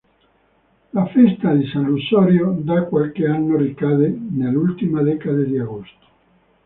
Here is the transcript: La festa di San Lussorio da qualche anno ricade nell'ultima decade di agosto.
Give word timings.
La 0.93 1.05
festa 1.05 1.53
di 1.53 1.67
San 1.67 1.83
Lussorio 1.83 2.57
da 2.59 2.85
qualche 2.85 3.27
anno 3.27 3.55
ricade 3.55 4.07
nell'ultima 4.31 5.03
decade 5.03 5.45
di 5.45 5.59
agosto. 5.59 6.05